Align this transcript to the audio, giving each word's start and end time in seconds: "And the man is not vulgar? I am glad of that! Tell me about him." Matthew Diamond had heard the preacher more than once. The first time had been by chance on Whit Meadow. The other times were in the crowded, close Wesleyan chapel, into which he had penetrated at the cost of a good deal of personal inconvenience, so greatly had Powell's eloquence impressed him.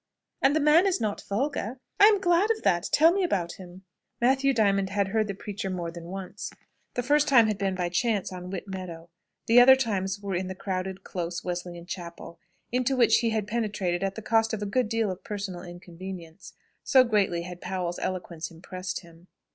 "And 0.41 0.55
the 0.55 0.59
man 0.59 0.87
is 0.87 0.99
not 0.99 1.21
vulgar? 1.29 1.79
I 1.99 2.05
am 2.07 2.19
glad 2.19 2.49
of 2.49 2.63
that! 2.63 2.89
Tell 2.91 3.11
me 3.13 3.23
about 3.23 3.57
him." 3.59 3.83
Matthew 4.19 4.51
Diamond 4.51 4.89
had 4.89 5.09
heard 5.09 5.27
the 5.27 5.35
preacher 5.35 5.69
more 5.69 5.91
than 5.91 6.05
once. 6.05 6.51
The 6.95 7.03
first 7.03 7.27
time 7.27 7.45
had 7.45 7.59
been 7.59 7.75
by 7.75 7.89
chance 7.89 8.33
on 8.33 8.49
Whit 8.49 8.67
Meadow. 8.67 9.11
The 9.45 9.61
other 9.61 9.75
times 9.75 10.19
were 10.19 10.33
in 10.33 10.47
the 10.47 10.55
crowded, 10.55 11.03
close 11.03 11.43
Wesleyan 11.43 11.85
chapel, 11.85 12.39
into 12.71 12.95
which 12.97 13.17
he 13.19 13.29
had 13.29 13.45
penetrated 13.45 14.01
at 14.01 14.15
the 14.15 14.23
cost 14.23 14.55
of 14.55 14.63
a 14.63 14.65
good 14.65 14.89
deal 14.89 15.11
of 15.11 15.23
personal 15.23 15.61
inconvenience, 15.61 16.53
so 16.83 17.03
greatly 17.03 17.43
had 17.43 17.61
Powell's 17.61 17.99
eloquence 17.99 18.49
impressed 18.49 19.01
him. 19.01 19.27